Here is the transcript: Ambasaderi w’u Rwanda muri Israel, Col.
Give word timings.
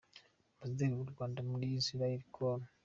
Ambasaderi 0.63 0.97
w’u 0.99 1.11
Rwanda 1.13 1.39
muri 1.49 1.65
Israel, 1.81 2.21
Col. 2.35 2.61